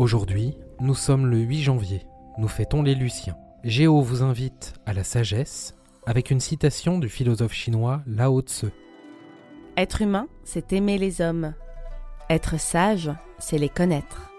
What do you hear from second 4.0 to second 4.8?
vous invite